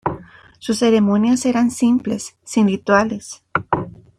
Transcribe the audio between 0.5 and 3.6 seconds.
Sus ceremonias eran simples, sin rituales.